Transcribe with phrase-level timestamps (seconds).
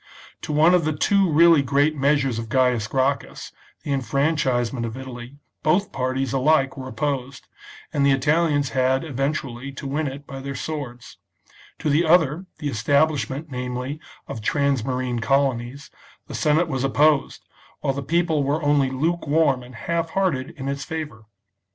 [0.41, 3.51] To one of the two really great measures of Gaius Gracchus,
[3.83, 7.45] the enfranchisement of Italy, both parties, alike, were opposed,
[7.93, 11.17] and the Italians had eventually to win it by their swords;
[11.77, 15.91] to the other, the establish ment, namely, of transmarine colonies,
[16.25, 17.45] the Senate was opposed,
[17.81, 21.27] while the people were only lukewarm and half hearted in its favour.